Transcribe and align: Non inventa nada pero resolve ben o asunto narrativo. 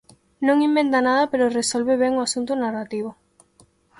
Non 0.47 0.57
inventa 0.69 1.05
nada 1.07 1.23
pero 1.31 1.55
resolve 1.59 1.93
ben 2.03 2.13
o 2.15 2.23
asunto 2.27 2.51
narrativo. 2.63 3.09